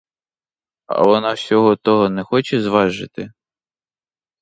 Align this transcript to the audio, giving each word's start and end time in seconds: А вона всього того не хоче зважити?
А 0.85 1.01
вона 1.01 1.33
всього 1.33 1.75
того 1.75 2.09
не 2.09 2.23
хоче 2.23 2.61
зважити? 2.61 3.31